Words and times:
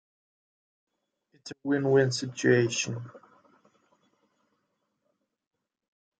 It's 1.35 1.51
a 1.51 1.53
win-win 1.63 2.11
situation. 2.11 3.11